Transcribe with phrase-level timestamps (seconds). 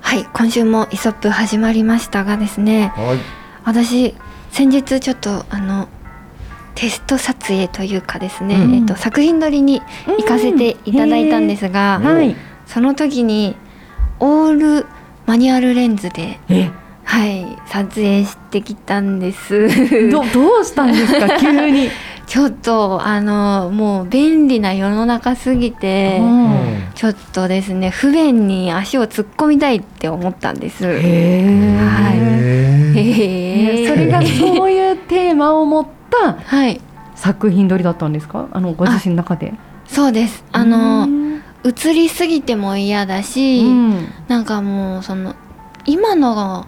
[0.00, 3.18] はい、今週もイソップ始まりましたがですね、はい。
[3.64, 4.14] 私
[4.50, 5.88] 先日ちょっとあの
[6.74, 12.36] テスト撮影というかですね、うんえっと作品撮りに行かせていただいたんですが、うん。
[12.66, 13.56] その時に
[14.20, 14.86] オール
[15.26, 16.70] マニュアルレンズでえ、
[17.14, 19.68] はい撮影してきたんです。
[20.10, 21.88] ど、どうしたんですか、 急に。
[22.26, 26.18] ちょっとあのもう便利な世の中すぎて。
[26.20, 26.74] うん。
[26.96, 30.84] ちょっとですね不便に足を突っ込みたいって思ったんです。
[30.84, 32.10] へは
[32.94, 33.86] い。
[33.86, 36.80] それがそういうテーマを持ったはい。
[37.14, 38.48] 作品撮りだったんですか？
[38.50, 39.54] あのご自身の中で。
[39.86, 40.44] そうです。
[40.50, 41.42] あうのん。
[41.64, 44.08] 映りすぎても嫌だし、うん。
[44.26, 45.36] なんかもうその
[45.86, 46.66] 今の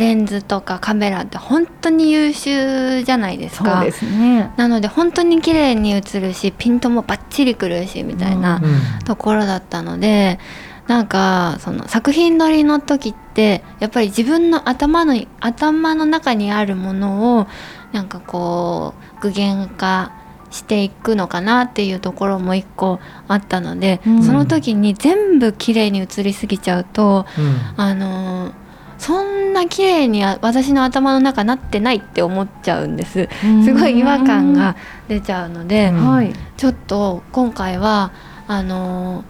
[0.00, 3.76] レンズとかカメラって本当に優秀じゃないですか。
[3.76, 4.50] そうですね。
[4.56, 8.62] なので本当に綺麗に映るしピントもバッチリくるしみたいな
[9.04, 10.38] ところだったので
[10.86, 17.46] なんかその作品撮りの時ってやっぱり自分の頭の頭の中にあるものを
[17.92, 20.12] なんかこう具現化
[20.50, 24.22] していくのかなっていうところも一個あったので、うん。
[24.22, 27.80] その時に全部綺麗に映りすぎちゃうとうん。
[27.80, 28.69] あのー
[29.00, 33.28] そんな綺麗にあ私の頭の中なってないって思っちゃうんです。
[33.64, 34.76] すごい違和感が
[35.08, 35.92] 出ちゃうので、
[36.56, 38.12] ちょっと今回は
[38.46, 39.24] あのー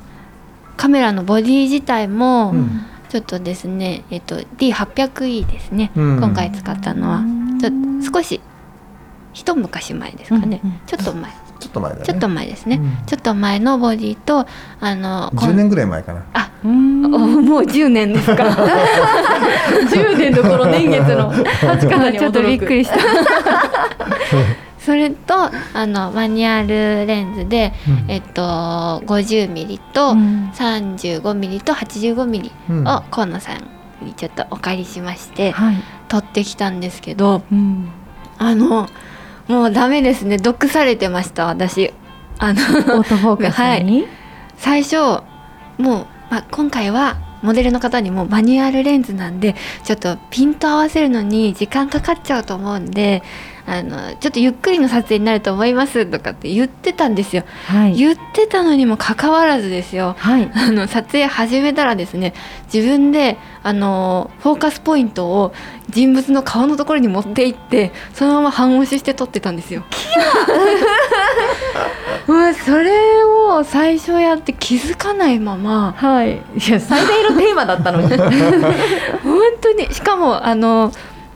[0.76, 2.86] カメラのボディ自体もうん。
[3.10, 6.16] ちょっとですね、えっと D800E ですね、うん。
[6.18, 7.24] 今回使ったのは。
[7.60, 7.72] ちょっ
[8.12, 8.40] と少し
[9.32, 12.04] 一昔前ですかね、ちょっと前ちょっと前だね。
[12.04, 13.06] ちょっと前ですね、うん。
[13.06, 14.46] ちょっと前のボディと
[14.80, 16.24] あのこん10年ぐらい前かな。
[16.32, 18.44] あもう10年ですか。
[18.44, 22.96] 10年どころ年月の経ち方にちょっとびっくりりした。
[24.80, 25.34] それと
[25.74, 27.74] あのマニュアルレンズで、
[28.08, 28.42] えっと
[29.06, 30.12] 50mm と
[30.54, 32.88] 35mm と 85mm うん。
[32.88, 35.76] を河野さんにちょっとお借りしましてはい。
[36.08, 37.90] 撮ってきたんですけどうん。
[38.38, 38.88] あの
[39.48, 40.38] もうダメですね。
[40.38, 41.92] 毒されてました私。
[42.38, 44.06] あのオートフォーカスに？
[44.56, 45.22] 最初も
[45.78, 45.84] う、
[46.30, 53.22] まあ、今回はモデルの方にもマニュアルレンズなんでちょっとピント合わせるのに時間かかっちゃうと思うんで
[53.70, 57.44] あのちょっとゆっくりの撮影になると思いますとかって言ってたんですよ。
[57.66, 57.94] はい。
[57.94, 60.16] 言ってたのにもかかわらずですよ。
[60.18, 60.50] はい。
[60.52, 62.34] あの撮影始めたらですね
[62.72, 65.54] 自分であのフォーカスポイントを
[65.88, 69.84] 人物の顔のところに持っていってそのまま半押しして撮ってたんですよ。
[72.26, 75.94] も うそれを最初やって気づかないまま。
[75.96, 76.32] はい。
[76.32, 78.08] いや最大のテーマだったのに。
[79.22, 79.94] 本当に。
[79.94, 80.92] しかもあの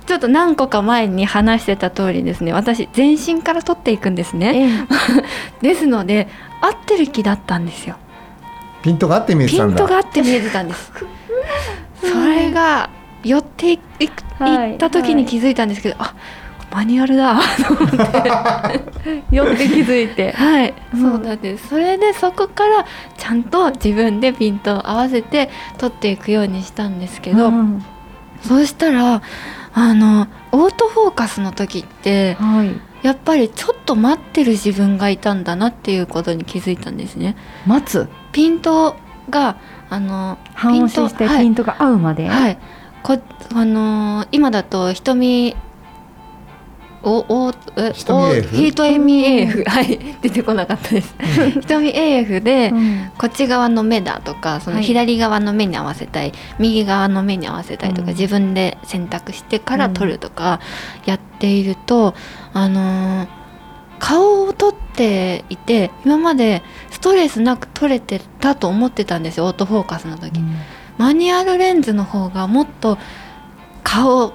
[0.06, 2.52] ちょっと何個か前に話してた通りですね。
[2.52, 4.86] 私全身から撮っていくんですね。
[5.62, 6.28] ですので
[6.60, 7.96] 合ってる気だったんですよ。
[8.82, 9.76] ピントがあって見えてピンたんだ。
[9.78, 10.92] トがあって見えてたんです。
[12.02, 12.90] それが
[13.22, 13.80] 寄っていっ
[14.78, 16.14] た時に気づいたんですけど、あ
[16.70, 17.38] マニュアルだ。
[17.66, 19.34] と思って。
[19.34, 20.32] よって気づいて。
[20.32, 21.00] はい、うん。
[21.00, 21.68] そうなんです。
[21.68, 22.84] それでそこから
[23.16, 27.84] ちゃんと自分でピントを合わせて撮っていくようにしたんですけど、うん。
[28.42, 29.22] そうしたら
[29.74, 32.80] あのオートフォーカスの時ってはい。
[33.04, 37.36] やっぱりちょっと待ってる自分がいたんだなっていうことに気づいたんですね。
[37.66, 38.08] 待つ？
[38.32, 38.96] ピント
[39.28, 39.58] が
[39.90, 41.42] あの半押ししてはい。
[41.42, 42.26] ピントが合うまで？
[42.28, 42.58] はい、
[43.02, 43.18] こ
[43.54, 45.54] あのー今だと瞳
[47.04, 48.56] おおえ瞳お AF？
[48.56, 49.98] 瞳 AF はい。
[50.22, 51.14] 出てこなかったです。
[51.60, 53.10] 瞳 AF で、うん。
[53.18, 54.84] こっち側の目だとかそのはい。
[54.84, 58.16] 左側の目に合わせたい、右側の目に合わせたいとか、うん。
[58.16, 60.60] 自分で選択してから撮るとか
[61.04, 62.14] やっていると、
[62.52, 63.26] あのー
[64.00, 70.40] 顔を撮っていて今までストレスなく撮れてたと思ってたんですよオートフォーカスの時、
[70.98, 72.98] マニュアルレンズの方がもっと
[73.82, 74.34] 顔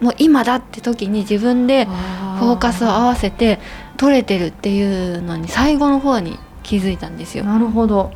[0.00, 3.58] もう今だって時に自分でフォーカスを合わせて
[3.96, 7.44] 撮れてるっていうのに最後の方に気づいたんですよ。
[7.44, 8.12] なるほど、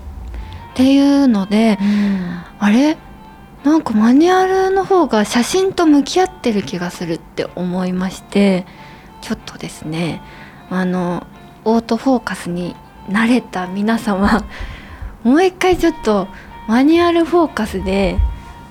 [0.72, 1.78] っていうので
[2.58, 2.96] あれ？
[3.62, 8.64] なんかマニュアルの方が写真と向き合ってる気がするって思いまして
[9.20, 10.22] ちょっとですね
[10.70, 11.26] あの
[11.66, 12.74] オートフォーカスに
[13.08, 14.46] 慣れた皆様
[15.22, 16.26] もう一回ちょっと
[16.68, 18.16] マニュアルフォーカスで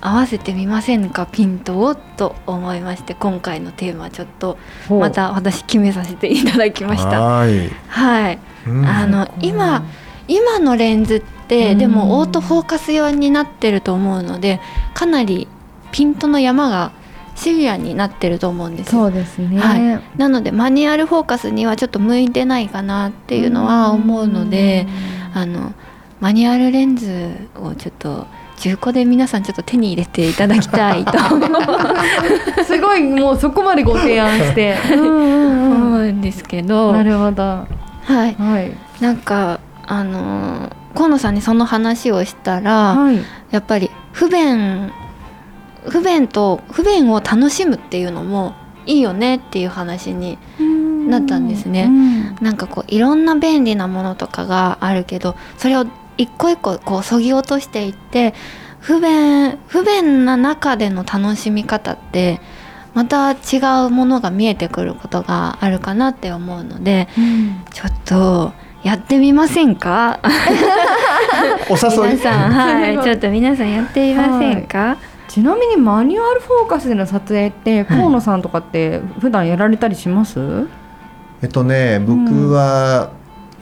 [0.02, 4.58] 合わせてみませんかピントをと思いまして今回のテーマちょっと
[4.90, 7.22] また私決めさせていただきました。
[7.22, 8.40] はーい。
[8.86, 9.84] あの今
[10.28, 11.78] 今のレンズってうん。
[11.78, 14.60] でもオートフォーカス用になってると思うので
[14.94, 15.48] かなり
[15.92, 16.92] ピントの山が
[17.36, 19.04] シビアになってると思うんですよ。
[19.04, 20.20] そうですね、はい。
[20.20, 24.88] なのでマニュアルフォーカスにはちょっと向いてないかなっていうのは思うので
[25.34, 25.74] あの
[26.20, 28.28] マニュアルレンズをちょっと
[28.60, 31.18] 中古で皆さんちょっと手に入れていただきたいと
[32.64, 32.78] す。
[32.80, 34.78] ごいもうそこまでご提案して。
[34.92, 36.92] 思うんですけど。
[36.92, 37.44] なるほど。
[37.44, 37.66] は
[38.10, 38.36] い。
[38.36, 38.72] はい。
[39.00, 43.20] なんかあの河野さんにその話をしたら、はい。
[43.52, 44.92] やっぱり不便
[45.88, 48.54] 不便と不便を楽しむっていうのも
[48.86, 50.38] いいよねっていう話に
[51.08, 51.86] なったんですね。
[51.86, 52.36] うん。
[52.42, 55.86] なんかこういろんな便利なものとかがあるけどそれを
[56.20, 58.34] 一個一個こうそぎ落としていって
[58.82, 62.40] 不便不便な中での楽しみ方って
[62.94, 63.38] また違
[63.88, 67.08] うものが見えてくることがあるかなって思うので
[67.72, 68.52] ちょっと
[68.84, 70.20] やってみませんか？
[71.70, 72.14] お誘い？
[72.16, 73.04] 皆さんはい。
[73.04, 80.40] ちょっと皆さんやってみませんか、ちなみにマニュアルフォーカスでの撮影って河野さんとかって普段やられたりします、
[81.42, 83.12] えっとね、僕は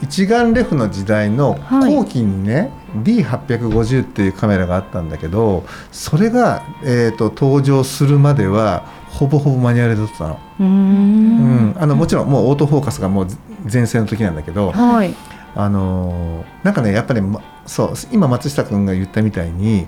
[0.01, 1.95] 一眼レフの時代のはい。
[1.95, 2.71] 後期にね、
[3.03, 11.71] D850 っていうカメラがあったんだけどそれが、えー、と登場するまではほぼほぼマニュアルで撮ってたの,、うん。
[11.71, 11.75] ん。
[11.79, 13.27] あのもちろんもうオートフォーカスがもう
[13.71, 15.13] 前世の時なんだけど、はい。
[15.55, 19.88] あのーなんかねやっぱり、まそう今松下君が言ったみたいに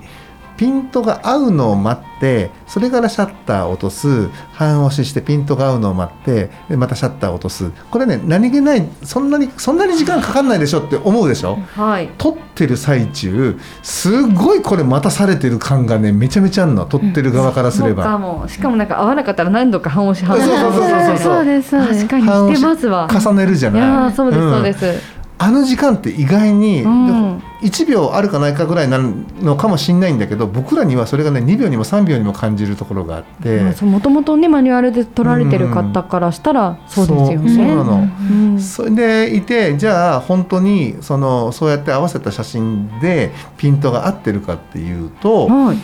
[0.59, 4.27] ピントが合うのを待ってそれからシャッターを落とす。
[4.51, 7.71] 半押ししてピントが合うのを待ってでまたシャッターを落とす。
[7.89, 11.56] これね何気ないそんなにそんなに時間かかんないでしょって思うでしょ？
[11.75, 12.09] はい。
[12.17, 16.85] 撮ってる最中すごいこれ待たされてる感がねめちゃめちゃあるの。
[16.85, 18.17] 撮ってる側からすれそうかば。
[18.17, 18.45] も。
[18.50, 21.45] しかもなんか合わなかったら何度か半押し半押しそうそうそうそうそう。
[21.45, 22.07] ですそうです。
[22.07, 23.07] 確かにしてますわ。
[23.09, 23.81] 重ねるじゃいない？
[23.81, 24.73] やーそうですそうでん。
[24.73, 25.01] す、
[25.39, 27.41] あの時間って意外に、うん。
[27.62, 37.50] 1秒あるかないかぐらいなのかもしれないんだけど僕らにはそれがね2秒にも3秒にも感じるところがあって、もともとねマニュアルで撮られてる方からしたらそうですよね。
[37.50, 38.07] そうそうなの。
[38.31, 38.59] うん。
[38.59, 45.77] それでいてじゃあ本当にそのそうやって合わせた写真でピントが合ってるかっていうとはい、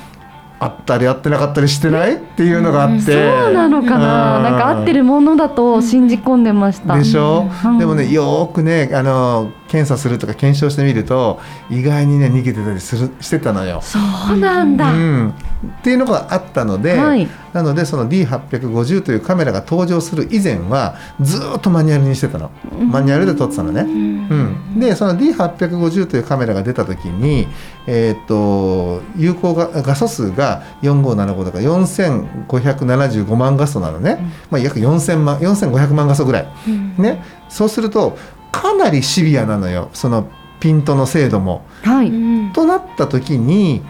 [0.65, 2.15] 合ったり合ってなかったりしてない？
[2.15, 4.43] っていうのがあって、そうなのかな、うん。
[4.43, 6.95] なんか合ってるものだと信じ込んでました。
[6.97, 7.79] でしょ、うん。
[7.79, 11.39] でもねよーくねあの検査するとか検証してみると
[11.69, 13.81] 意外にね逃げてたりするしてたのよ。
[13.81, 13.99] そ
[14.33, 14.91] うなんだ。
[14.91, 17.27] うん、っていうのがあったので、はい。
[17.53, 22.51] なのでその D850 というカメラが登場する以前はずーっとマニュアルにしてたの。
[22.71, 23.81] マニュアルで撮ってたのね。
[23.81, 27.47] うん、でその D850 というカメラが出た時に、
[27.87, 34.19] えー、と有効が画素数が4575だから4575万画素なのね、
[34.49, 36.47] まあ、約4000万4500万画素ぐらい、
[36.97, 38.17] ね、そうすると
[38.61, 41.65] かなりシビアなのよそのピントの精度も。
[41.83, 42.11] はい。
[42.53, 43.83] となった時に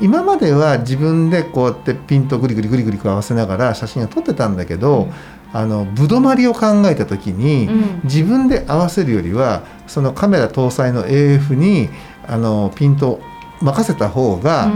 [0.00, 5.08] 今までは自分でこうやってピントグリグリグリグリ合わせながら写真を撮ってたんだけど、
[5.52, 11.88] あのぶどまりを考えた時に、うん自分で合わせるよりはそのカメラ搭載の AF に
[12.26, 13.22] あのピントを
[13.62, 14.70] 任せた方が、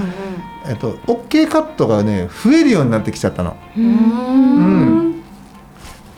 [0.67, 3.57] えっと、OK カットがね増えるようになってきちゃったの。
[3.77, 5.08] うんうん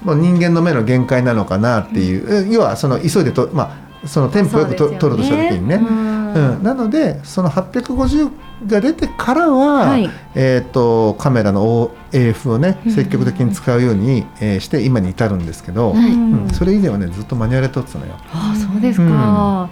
[0.03, 4.99] もう人間の目の限界なのかなっていう、要はその急いでと、まあ、そのテンポよくと、ね。
[4.99, 5.75] 撮ろうとした時にね。
[5.77, 6.21] うん。
[6.31, 8.31] うん、なのでその850
[8.67, 10.09] が出てからは、はい。
[10.35, 12.93] えー、とカメラの AF をねうん。
[12.93, 16.13] 積極的に使うように、えーして今に至るんですけど、はい。
[16.13, 16.51] うん。
[16.51, 18.15] それ以前はねずっとマニュアルで撮ってたのよ。
[18.33, 19.69] あそうですか。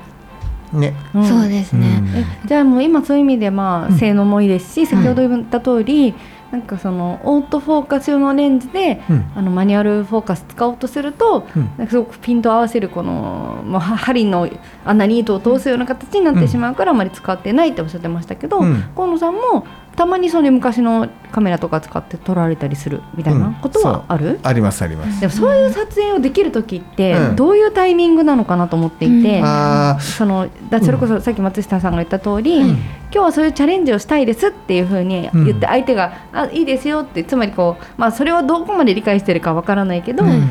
[0.72, 0.94] ね。
[1.14, 1.24] うん。
[1.24, 3.98] そうですね、えじゃあもう今そういう意味でまあうん。
[3.98, 6.14] 性能もいいですし、先ほど言った通り、
[6.50, 9.32] なんかそのオートフォーカス用のレンズで、うん。
[9.36, 11.70] あのマニュアルフォーカス使おうとすると、うん。
[11.76, 14.48] なんかすごくピント合わせるこの、まあ、は針の
[14.84, 18.82] 穴に糸を通すような形になってしまうからあまり使ってないっておっしゃってましたけど、うん。
[18.94, 19.66] 河野さんも
[19.98, 25.20] たまにそれ昔のカメラとか使って撮られたりするみたいなことはある、ありますあります。
[25.20, 27.36] でもそういう撮影をできる時ってうん。
[27.36, 29.44] どういうタイミングなのかなと思っていて、うん。
[29.44, 32.68] あそのだそれこそさっき松下さんが言った通り、うん。
[32.68, 32.78] 今
[33.10, 40.48] 日はそういうチャレンジをしたいですっていうふうに言って相手が、あいいですよってつまりこう、まあ、それをどこまで理解してるかわからないけど、ーうん。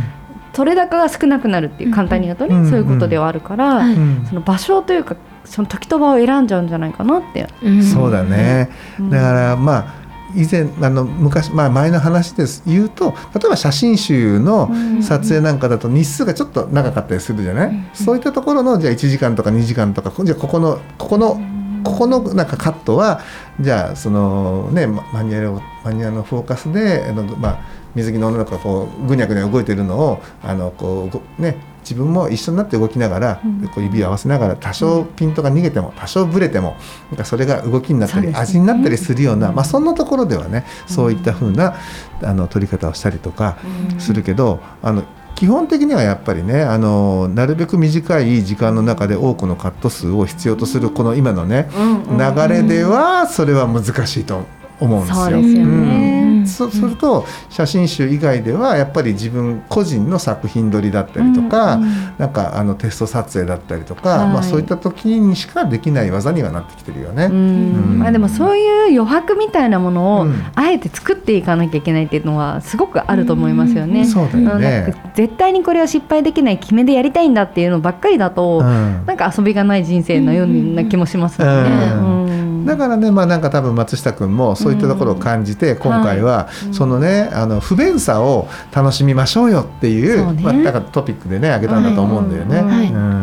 [0.52, 2.70] 取れ高が少なくなるっていう簡単に言うとね、うん。
[2.70, 3.86] そういうことではあるから、
[4.28, 5.16] その場所というか
[5.50, 7.84] その時と場を選んじゃうんじゃないかなって、うん。
[7.84, 9.10] そうだね、うん。
[9.10, 12.64] だからまあ以前あの昔、まあ、前の話です。
[12.68, 14.70] 言うと例えば写真集の
[15.02, 21.40] 撮影なんかだと日数がちょっと長かったりするじゃない、そういったところのじゃあ1時間とか2時間とかじゃあここのここの
[21.84, 23.22] ここのなんかカットは
[23.60, 27.60] じゃあそのねママニュアルをマニュアルのフォーカスであの、まあ、
[27.96, 31.56] 水着の女の子がこうぐにゃぐにゃ動いてるのをあのこうごね
[31.88, 33.68] 自分も一緒になって動きながら、うん。
[33.70, 36.76] こう指を合わせながら多少ピントが逃げても多少ブレても
[37.10, 39.56] なんかそれが動きになったり、味になったりするような、うん。
[39.56, 41.76] まあ、そんなところではねそういった風な
[42.22, 43.58] あの撮り方をしたりとか
[44.00, 45.04] するけど、あの
[45.36, 51.70] 基本的にはやっぱりねあのなるべく短い時間の中で多くのカット数を必要とするこの今のね
[52.10, 54.46] 流れではそれは難しいと
[54.80, 55.26] 思うんですよ。
[55.26, 56.12] そうですよね。
[56.12, 56.17] うん
[56.48, 62.16] そうすると写真集以外ではやっぱり自分個人の作品撮りだったりとか、うんうん。
[62.18, 64.28] なんかあのテスト撮影だったりとか、はい。
[64.34, 67.30] まあ、そういった時にしかできない技にはなってきてるよね。
[67.30, 70.44] まあ、でもそういう余白みたいなものをうん。
[70.56, 74.06] あえて作っていかなきゃいけないっていうのはすごくあると思いますよね。
[74.06, 79.06] そうだようんね絶対にこれは失敗できない決めでやりたいんだっていうのばっかりだと、うん。
[79.06, 81.70] なんか遊びがない人生のような気もしますよね。
[81.94, 82.26] うん。
[82.26, 90.42] うんだからね、まあ、なんか多分松下君もそういったところを感じて、今回はうんそのね、あの不便さを楽しみましょうよっていうそうね。
[90.44, 93.18] まあ、だからトピックでねあげたんだと思うんだよね。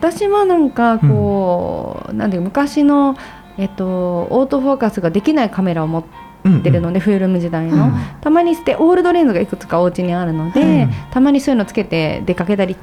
[0.00, 3.16] 私はなんかこう、なんで昔の、
[3.58, 6.04] えっと、オートフォーカスができないカメラを持っ
[6.62, 7.92] てるので、フィルム時代の、うん。
[8.20, 10.90] たまにしてオールドレンズがいくつかお家にあるので、うん。
[11.10, 12.78] たまにそういうのつけて出かけたり、ち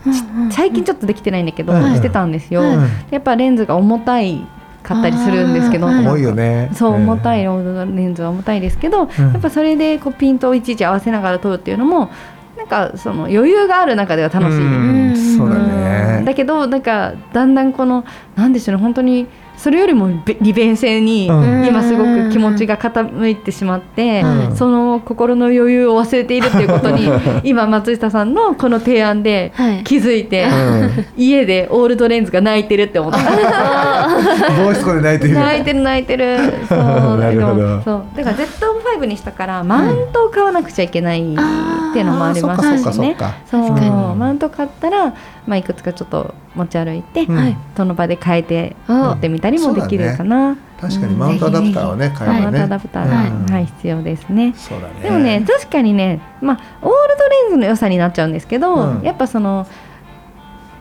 [0.51, 1.95] 最近ちょっとできてないんだけど、うん。
[1.95, 2.87] してたんですよ、うん。
[3.09, 4.45] やっぱレンズが重たい
[4.87, 6.69] かったりするんですけど、重いよね。
[6.73, 12.09] そううん重たいロードレンズは重たいですけど、うんやっぱそれでこうピントをいちいち合わせながら撮るっていうのも
[12.57, 14.61] なんかその余裕がある中では楽しい。
[14.61, 16.23] うんそうだうんね。
[16.25, 21.65] だけどなんかだんだんこのなんでしょうね本当にそれよりもべ利便性にうん。
[21.67, 24.55] 今すごく気持ちが傾いてしまって、うん。
[24.55, 27.09] その心の余裕を忘れているっていうことに
[27.43, 29.83] 今松下さんのこの提案ではい。
[29.83, 31.05] 気づいて、うん。
[31.17, 33.19] 家でオールドレンズが泣いてるって思った。
[34.63, 35.35] ボイスコで泣いている。
[35.35, 36.37] 泣いてる泣いてる。
[36.69, 36.77] そう
[37.17, 37.81] なるほど。
[37.81, 38.03] そう。
[38.15, 41.25] だから Z5 にしたからマウントを買わなくちゃいけないっ
[41.93, 42.77] ていうのもありますしね。
[42.79, 43.85] そっかそう確か。
[43.85, 45.13] にマウント買ったら、
[45.47, 47.25] まあ、いくつかちょっと持ち歩いて、
[47.75, 52.41] その場で変えてうん持ってみたりもできるかな、確かにマウントアダプターをね変えばね。
[52.41, 53.45] マウントアダプターが、うん。
[53.45, 54.53] はい、必要ですね。
[54.55, 54.93] そうだね。
[55.01, 59.01] でもね確かにね、まあ、オールドレンズの良さになっちゃうんですけど、うん。
[59.03, 59.65] やっぱその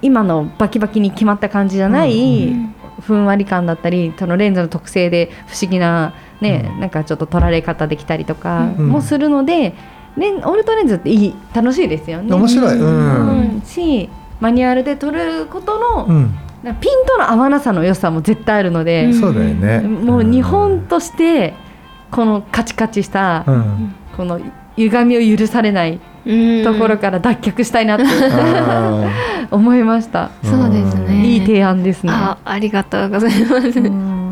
[0.03, 2.75] 今のバキバキに決まった感じじゃない、うん。
[3.01, 6.81] ふんわり感だったりそのレンズの特性で不思議な、ねうん。
[6.81, 8.89] なんかちょっと撮られ方できたりとかうん。
[8.89, 9.75] もするので、
[10.17, 12.35] レンオールドレンズっていい楽しいですよね。
[12.35, 12.79] 面白い。
[12.79, 12.83] う。
[12.83, 13.63] うんん。
[13.65, 14.09] し
[14.41, 16.39] マニュアルで撮ることの、うん。
[16.81, 19.81] ピントの合わなさの良さも絶対あるので、うんそうだよね。
[19.81, 21.55] もう日本として
[22.11, 23.95] このカチカチした、うん。
[24.17, 24.41] この
[24.77, 27.99] 歪みを許されないうんところから脱却したいなっ
[29.51, 30.31] 思いました。
[30.43, 32.13] そうですねいい提案ですね。
[32.13, 33.79] あありがとうございます。
[33.79, 34.27] うん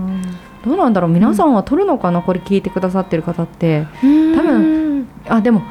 [0.64, 2.22] どうなんだろう皆さんは撮るのかな？
[2.22, 5.62] これ聞いてくださってる方って多分あでも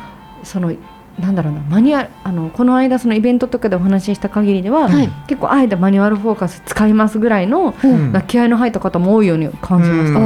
[0.43, 0.71] その
[1.19, 5.09] なんだろうなマニュアルあのこの間そのイベントとかでお話しした限りでは、はい。
[5.27, 8.11] 結構あえてマニュアルフォーカス使いますぐらいの、うん。
[8.11, 10.19] な気合いの入った方も多いように感じました。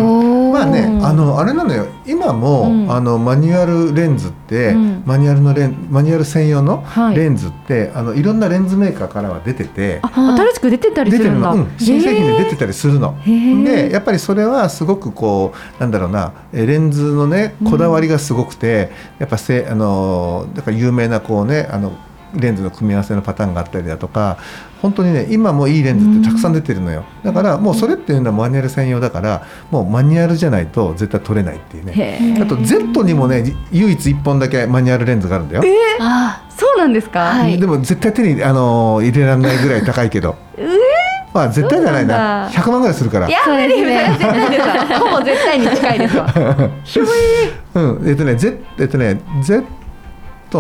[0.52, 1.88] まあね、あのあれなのよ。
[2.06, 2.92] 今も、うん。
[2.92, 5.04] あのマニュアルレンズって、うん。
[5.06, 7.16] マニュアルのレンマニュアル専用のはい。
[7.16, 11.52] レンズって、あのいろんなレンズメーカーからは出ててあ新しく出てたりするんだ。
[11.52, 13.18] うん、新製品で出てたりするの。
[13.26, 21.94] でやっぱりそれはすごくこうなんだろうなえレンズのねこだわりがすごくて、やっぱせあのだから有名なこうねあの
[22.34, 24.38] レンズの組み合わせのパターンがあったりだとか
[24.82, 27.04] 本当にね今もいいレンズってたくさん出てるのよ。
[27.24, 32.40] だからもうそれっていうのはマニュアル専用だからもうマニュアルじゃないと絶対撮れないっていうね。
[32.42, 35.64] あと Z にもね唯一1本だけマニュアルレンズがあるんだよ、
[36.00, 37.20] あそうなんですか？
[37.22, 37.60] はい。
[37.60, 40.36] でも絶対手にあの入れられないぐらい高いけど。
[41.34, 42.18] まあ絶対じゃないな。
[42.18, 43.28] なんだ？100万ぐらいするから。
[43.28, 46.34] いや無理無理絶対ですわほぼ絶対に近いですわ。
[47.76, 49.66] うん、えっとね、Z、えっとね、Z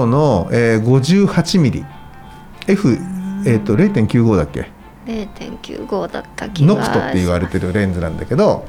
[0.06, 1.86] の、えー、58ミリ、
[2.68, 2.96] F、
[3.48, 4.70] えっと0.95だっけ、
[5.06, 8.66] 0.95だった気がノクトって言われてるレンズなんだけど、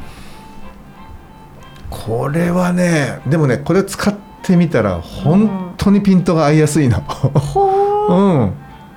[1.91, 6.99] これはね、でもね、これ使ってみたら本当にピントが合いやすいの。
[8.09, 8.53] うん、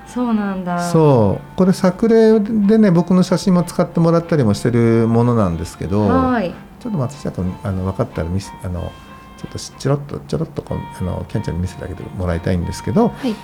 [0.07, 0.79] そうなんだ。
[0.91, 6.53] そう、これ作例でね、僕の写真も使ってもらったりもしてるものなんですけど、はい。
[6.79, 8.91] ちょっと松下君あの分かったら見せあの
[9.37, 13.35] ちょっとちょろっとちょろっとこうあのケンちゃんに見せてあげてもらいたいんですけど、はい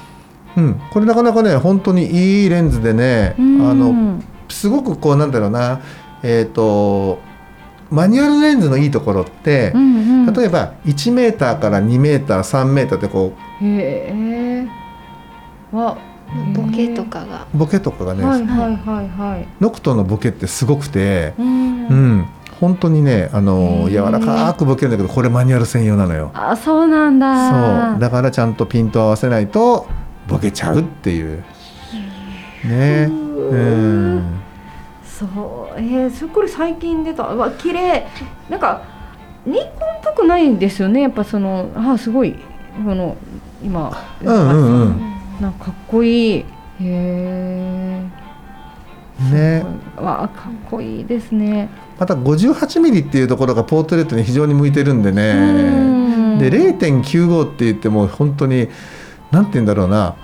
[0.58, 5.82] うん、これなかなかね本当にいいレンズでね、あのすごくこうなんだろうな
[6.24, 7.20] えっ、と
[7.90, 14.68] マニュアルレンズのいいところって、うんうん、例えば1メーターから2メーター3メーターってこへえ
[15.72, 15.98] わ
[16.54, 17.48] ボケとかが。
[17.54, 19.48] うボケとかがね、はいはいはいはい。
[19.62, 21.88] ノクトのボケってすごくて、うん。
[21.88, 22.26] うん、
[22.60, 26.32] 本当にねあの柔らかくボケるんだけどこれマニュアル専用なのよ。
[26.34, 27.92] あそうなんだ。
[27.94, 28.00] そう。
[28.00, 29.88] だからちゃんとピント合わせないと
[30.28, 31.44] ボケちゃうっていう。
[32.66, 33.08] ね。
[33.10, 34.42] うん
[35.04, 35.26] そ
[35.76, 35.80] う。
[35.80, 37.24] えー、それこれ最近出た。
[37.24, 38.08] うわ綺麗。
[38.50, 38.84] なんか
[39.46, 39.70] ニコンっ
[40.04, 41.02] ぽくないんですよね。
[41.02, 42.36] やっぱそのあすごい。
[42.86, 43.18] この
[43.64, 43.92] 今
[44.22, 45.18] うんうんうん。
[45.42, 46.40] なんかかっこいい。
[46.40, 46.46] へ
[46.82, 48.04] え
[49.32, 49.66] ね。
[49.96, 51.70] わかっこいいですね。
[51.98, 56.40] また58ミリっていうところがポートレートに非常に向いてるんでうねん。
[56.40, 58.70] で0.95って言っても本当に
[59.32, 60.16] なんて言うんだろうな。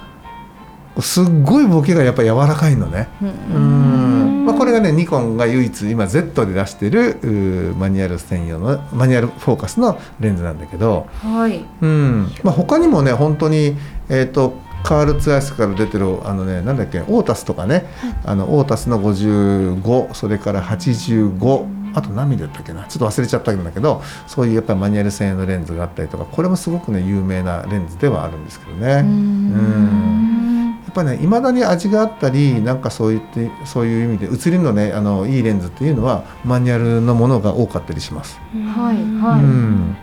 [1.00, 3.08] すっごいボケがやっぱ柔らかいのね。
[3.22, 4.46] ううん。
[4.46, 11.66] まあ、これがねニコンが唯一今 Z で出してるマニュアル専用のマニュアルフォーカスのレンズなんだけど、はい。
[11.82, 12.32] うん。
[12.44, 13.76] まあ、他にもね本当に
[14.10, 17.86] えっ、とカールツアイスから出てるあのねなんだっけオータスとかね、
[18.26, 22.84] あのオータスの55それから85あと何ミリだったっけな？
[22.86, 29.02] ちょっと忘れちゃったんだけどそういうやっぱりマニュアル専用のレンズがあったりとかこれもすごくね有名なレンズではあるんですけどね。
[29.02, 30.80] うん。
[30.86, 38.40] やっぱね未だに味があったりなんかそういってそういう意味で写りのねあのいいレンズっていうのはマニュアルのものが多かったりします。
[38.54, 39.44] はいはい。
[39.44, 39.96] うん。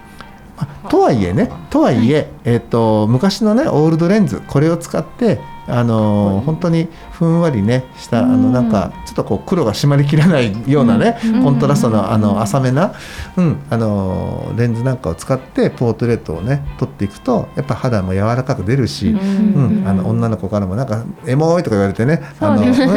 [0.56, 12.94] あとはいえねとはいえ、えっと昔のねオールドレンズこれを使ってあのー本当にふんわりねしたあうんのなんかちょっとこう黒が締まりきらないようなね、うんコントラストのあうんの浅めな、
[13.36, 22.90] うんあのーレンズなんかを使ってポートレートをね撮っていくとやっぱ肌も柔らかく出るし、うんうん、あの女の子からもなんかエモいとか言われてね、そうですね。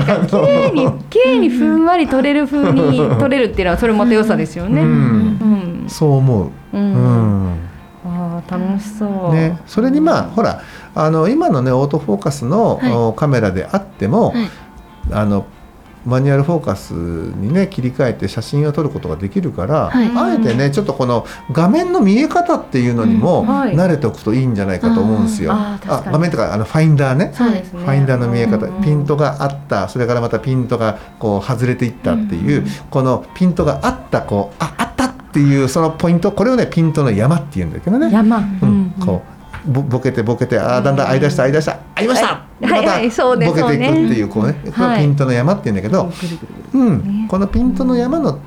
[0.30, 4.82] 綺麗に綺麗にふんわり取れる風に取れるっていうのはそれまた良さですよね。
[4.82, 5.84] ううんん。
[5.88, 6.46] そう思う。
[6.46, 6.50] う。
[6.72, 7.69] うん
[8.40, 8.44] ん。
[8.52, 9.34] ああ楽しそう。
[9.34, 10.62] ね、それにまあほら
[10.94, 12.92] あの今のねオートフォーカスの、はい。
[12.92, 14.48] おカメラであっても、はい。
[15.12, 15.46] あの
[16.06, 20.10] マニュアルフォーカスにね切り替えて写真を撮ることができるから、はい。
[20.16, 23.46] あえてねちょっとこの画面の見え方っていうのにもうん。
[23.46, 23.74] はい。
[23.74, 25.52] 慣れておくといいんじゃないかと思うんですよ。
[25.52, 26.12] あー確かに。
[26.14, 27.26] 画面とかあのファインダーね。
[27.26, 27.32] ね。
[27.34, 28.82] ファインダーの見え方、うんうん。
[28.82, 29.88] ピントがあった。
[29.90, 32.70] それからまたピントがこう外れていったっていう、うん。
[32.88, 34.99] このピントがあったこうああった
[35.30, 38.10] っていうそのポイントこれをねピントの山っていうんだけどね。
[38.10, 38.38] 山。
[38.38, 38.94] うん。
[39.00, 39.22] こ
[39.66, 41.78] うぼボケてボケてあーだんだん合い出した合い出した。
[41.94, 42.70] 合いました、はい。
[42.70, 43.10] はいはい。
[43.10, 44.54] そうねボケていくっていうこうね
[44.98, 46.12] ピントの山っていうんだけど、
[46.74, 47.22] うん。
[47.22, 48.40] ねこのピントの山の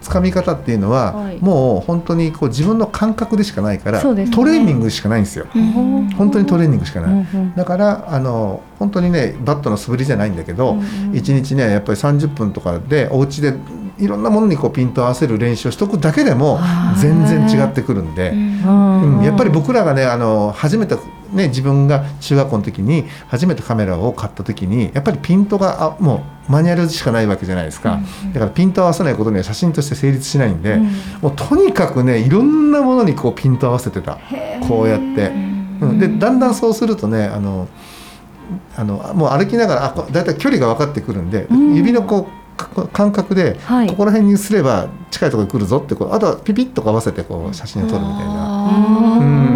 [0.00, 1.38] つかみ方っていうのは、はい。
[1.40, 4.30] もう本当にこう自分の感覚でしかないから、ね。
[4.30, 6.10] トレーニングしかないんですよ、うん。
[6.10, 13.54] 本当にトレーニングしかない、うんうんだからあの本当にねバットの素振りじゃないんだけど、うんうん1日ねやっぱり30分とかでお家で
[13.98, 16.58] いろんなものにこうピントを合わせる練習をしとくだけでも
[17.00, 18.30] 全然違ってくるんで。
[18.30, 19.18] うん。
[19.18, 20.96] うん、やっぱり僕らがねあの初めて
[21.32, 28.00] ね自分が中学校の時に初めてカメラを買った時にやっぱりピントがあもうマニュアルしかないわけじゃないですか、
[28.32, 30.84] だからピントを合わせないことには写真として成立しないんで、うん。
[31.22, 34.18] もうとにかくねいろんなものにこうピントを合わせてた。
[34.66, 35.28] こうやって、
[35.80, 37.68] うん、でだんだんそうするとねあの
[38.76, 41.74] あのもう歩きながらあこだいたい距離が分かってくるんで、うん。
[41.76, 43.86] 指のこうか感覚で、はい。
[43.86, 48.24] ここら辺にすれば近いところに来るぞってこうあとはピピッと合わせてこう写真を撮るみたいな。
[48.26, 49.49] あ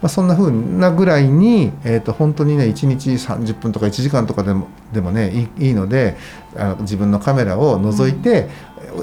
[0.00, 6.16] まあ、そんな風なぐらいに、えー、と本当にね1日30分とか1時間とかでもでもねいいので
[6.56, 8.48] あの自分のカメラを覗いて、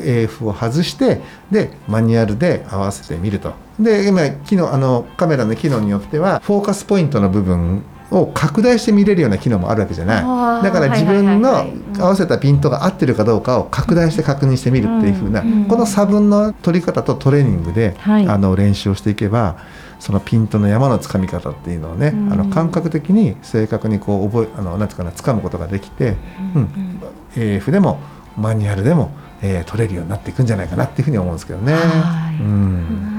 [0.03, 3.53] AF を外してでマニュアルで合わせてみると。
[3.79, 10.23] で今機能あのカメラの機能によってはフォーカスポイントの部分を拡大して見れるような機能もあるわけじゃあない。
[10.23, 11.65] ーだから自分の
[11.99, 18.27] 合わせたピントが合ってるかどうかを拡大して確認してみるっていう風な、うんこの差分の取り方とトレーニングで、はい。
[18.27, 19.57] あの練習をしていけば
[19.99, 26.15] そのピントの山のつかみ方っていうのをね、うんあの感覚的に正確にこう覚えあのなんていうかな掴むことができて、
[26.55, 26.99] うん
[27.35, 27.99] AF でも
[28.37, 31.73] マニュアルでも、えー取れるようになっていくんじゃないかなっていうふうに思うんですけどね。
[31.73, 32.35] はい。
[32.35, 33.14] うん、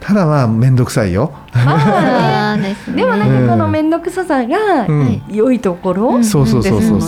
[0.00, 1.32] ただまあ面倒くさいよ。
[1.52, 5.22] でもなんかこの面倒くささがうん。
[5.28, 6.24] 良いところ、うん。
[6.24, 7.00] そうそうそうそう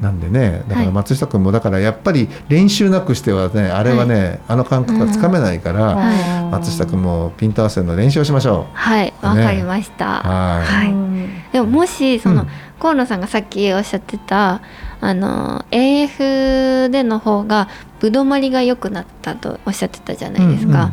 [0.00, 0.86] なんでねだかはい。
[0.86, 6.12] ら松下君もだからやっぱり練習なくしてはねあれはね、あの感覚がつかめないから、は
[6.48, 6.50] い。
[6.50, 9.12] 松下君もピント合わせの練習をしましょはい。
[9.22, 11.52] わかりました、はい。
[11.52, 12.48] でももしその、うん。
[12.78, 14.60] 河野さんがさっきおっしゃってた
[15.00, 17.68] あの AF での方が
[18.00, 20.92] ぶどまりが良くなったとおっしゃってたじゃないですか、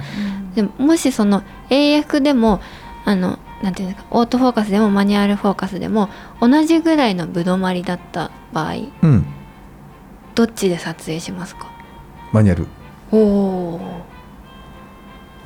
[0.55, 2.61] でももしその AF でも
[3.05, 6.09] あのなんていうんですかオートフォーカスでもマニュアルフォーカスでも
[6.41, 9.25] 同じぐらいのぶどまりだった場合うん。
[10.35, 11.71] どっちで撮影しますか？
[12.31, 12.67] マニュアル。
[13.11, 13.81] おお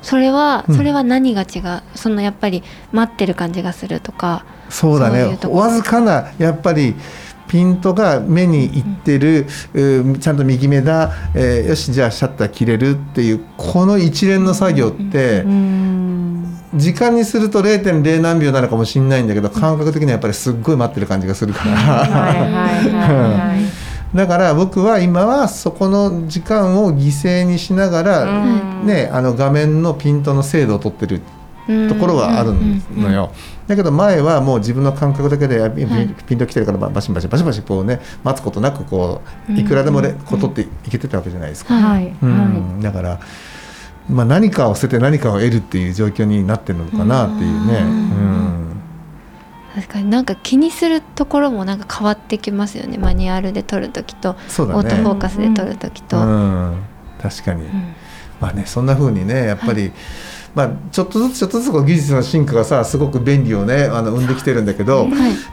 [0.00, 0.76] それはうん。
[0.76, 5.38] それは何が違う、そのやっぱり待ってる感じがするとかそうだね。
[5.48, 6.94] わずかなやっぱり
[7.48, 16.08] ピントが目にいってる、うんちゃんと右目だ、えーよしじゃあシャッター切れるっていうこの一連の作業って、うん。
[16.74, 23.54] 時間にすると0.0何秒なのかもしれないんだけど感覚的にはやっぱりすっごい待ってる感じがするから、
[24.14, 28.86] だから僕は今はそこの時間を犠牲にしながら、うん。
[28.86, 31.22] ね、あの画面のピントの精度を取ってる
[31.88, 32.54] ところはある
[32.96, 33.32] のよ。
[33.66, 36.08] だけど前はもう自分の感覚だけでピンはい。
[36.26, 40.18] ピント来てるからバシバシバシバシこうね待つことなくこういくらでもねうん。
[40.20, 41.74] こう取っていけてたわけじゃないですか。
[42.82, 43.20] だから、
[44.08, 48.08] まあ、何かを捨てて何かを得るっていう状況になってるのかなっていうね。
[49.74, 52.98] 確かになんか気にするところもなんか変わってきますよね。
[52.98, 54.90] マニュアルで撮る時と、オートフォね。
[55.10, 56.82] ーカスで撮る時と、うん、
[57.20, 57.64] 確かに。
[57.64, 57.94] うん。
[58.40, 59.92] まあね、そんな風にねやっぱり、
[60.54, 65.10] まあ、ちょっとずつちょっとずつこう技術の進化がさすごく便利をねあの生んできてるんだけど、は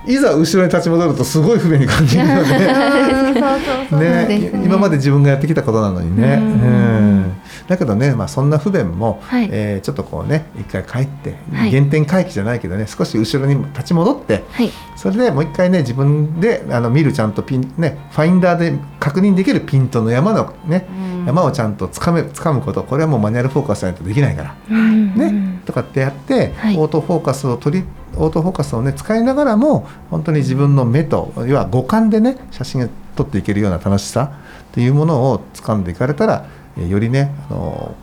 [0.08, 0.14] い。
[0.14, 4.28] いざ後ろに立ち戻るとすごい不便に感じるよね。
[4.28, 4.52] ね。
[4.64, 6.40] 今まで自分がやってきたことなのにね。
[6.42, 6.44] うん。
[6.44, 7.34] うん
[7.68, 9.50] だけどね、まあ、そんな不便も、はい。
[9.52, 11.72] えーちょっとこうね一回帰って、はい。
[11.72, 14.72] 原点回帰じゃないけどね少し後ろに立ち戻ってはい。
[14.96, 21.26] それでもう一回ね自分であの見るちゃんとピン、ね、ファインダーで確認できるピントの山の、ねうん。
[21.26, 24.56] 山をちゃんとつかめ掴むことこれはもうマニュアルフォーカスじゃないとできないから。
[24.70, 25.16] うん。
[25.16, 25.26] ね。
[25.26, 26.78] うんとかってやって、はい。
[26.78, 27.86] オートフォーカスを取り
[28.18, 34.32] オートフォーカスをね使いながらも本当に自分の目と要は五感でね写真を撮っていけるような楽しさ
[34.72, 37.96] っていうものを掴んでいかれたらえーよりね、あの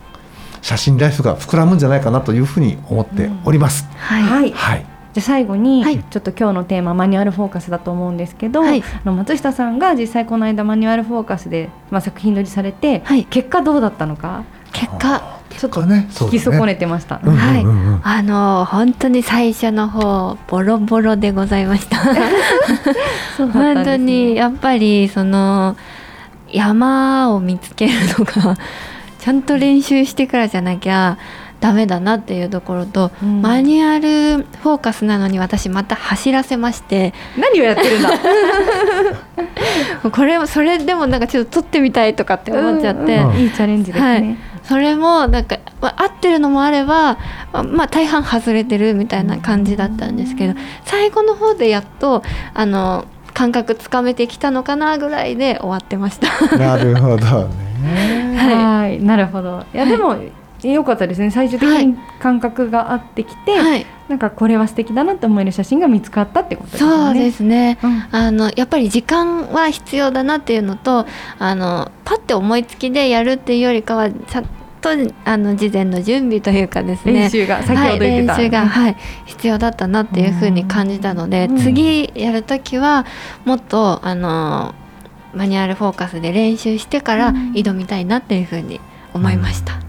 [0.63, 3.85] 写真ライフが膨らむんじゃないかなというふうに思っております。
[3.97, 4.53] はい、はい。
[4.53, 6.03] はい、じゃあ最後に、はい。
[6.03, 8.83] ちょっと今日のテーママニュアルフォーカスだと思うんですけど、はい。
[8.83, 13.25] あの松下さんが実際この間マニュアルフォーカスで、まあ、作品撮りされて、はい。
[13.25, 15.41] 結果どうだったのか結果。
[15.59, 17.21] ちょっと聞き損ねてました。
[17.23, 17.87] うんはいうんうん。
[17.95, 21.99] うんあの本当に最初の方ボロボロでございました。
[22.03, 22.21] たね。
[23.53, 25.77] 本当にやっぱりその
[26.53, 28.57] 山を見つけるのが
[29.19, 31.17] ちゃんと練習してからじゃなきゃ
[31.61, 33.41] ダメだなっていうところと、うん。
[33.41, 38.11] マニュアルフォーカスなのに私また走らせまして何をやってるんだ？
[40.11, 44.37] これをそれでもなんかちょっと撮ってみたいとかって思っちゃって、うんいいチャレンジですね。
[44.65, 47.19] それもなんか、まあ、合ってるのもあれば
[47.53, 52.23] ままあ大半外れてるみたいな感じだったんですけど最後の方でやっと
[52.55, 56.57] あの感覚つかめてきたのかなぐらいで終わってました。
[56.57, 57.49] なるほど
[57.83, 58.37] ね。
[58.37, 59.65] はい、なるほど。
[59.75, 60.17] いや、でも
[60.63, 61.31] 良かったですね。
[61.31, 66.91] 最終的に感覚が合ってきて、はい、なんかこれは素敵だなって思える写真が見つかったってことですね。
[66.91, 67.79] そうですね。
[67.83, 71.07] うんあのやっぱり時間は必要だなっていうのと
[71.39, 74.49] あのパッて思いつきでやるっていうよりかはちゃん
[74.83, 74.91] と
[75.25, 77.13] あの事前の準備というかですね。
[77.13, 81.59] 練習が先ほど言ってた、はい、練習が、はい、必要だったなっていうふうに感じたので、うん。
[81.59, 83.07] 次やる時は
[83.45, 84.75] もっとあの
[85.33, 87.53] マニュアルフォーカスで練習してからうん。
[87.53, 88.81] 挑みたいなっていうふうに
[89.15, 89.81] 思いました。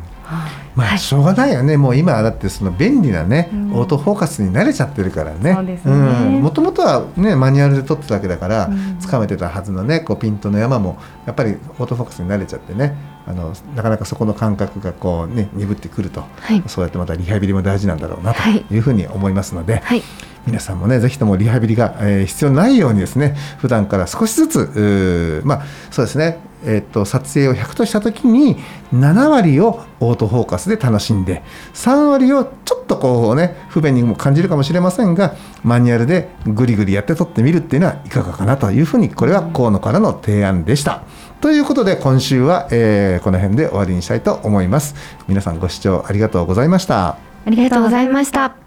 [0.75, 0.99] まあはい。
[0.99, 1.77] しょうがないよね。
[1.77, 3.73] もう今はだってその便利なね、うん。
[3.73, 5.53] オートフォーカスに慣れちゃってるからね。
[5.53, 5.93] そうですね。
[6.39, 8.97] もともとはねマニュアルで撮ってたわけだから、うん。
[8.99, 12.95] つかめてたはずのねこうピントの山もやっぱりオートフォーカスに慣れちゃってね
[13.26, 18.66] あのなかなかそこの感覚がこうね鈍ってくるとはい、そうやってまたリハビリも大事なんだろうなとはい。
[18.70, 20.02] いうふうに思いますので、はい、
[20.45, 28.58] 皆さんもねぜひともリハビリが、え必要ないようにですね普段から少しずつまあそうですねえーっと撮影を100とした時に
[28.93, 41.03] 7割をオートフォーカスで楽しんで3割をちょっとこうね不便にも感じるかもしれませんがマニュアルでぐりぐりやって撮ってみるっていうのはいかがかなというふうにこれは河野からの提案でした。
[41.41, 44.95] ということで今週は、えーこの辺で終わりにしたいと思います。
[45.27, 47.17] 皆さんご視聴ありがとうございました。
[47.45, 48.23] ありがとうございま。
[48.23, 48.62] した。